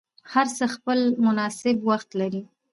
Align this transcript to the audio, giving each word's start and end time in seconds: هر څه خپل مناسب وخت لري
هر 0.33 0.47
څه 0.57 0.65
خپل 0.75 0.99
مناسب 1.25 1.75
وخت 1.89 2.09
لري 2.19 2.41